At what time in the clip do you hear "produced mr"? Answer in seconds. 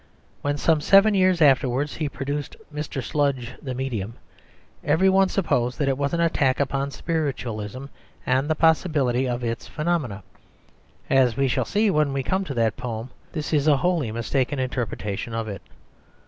2.09-3.03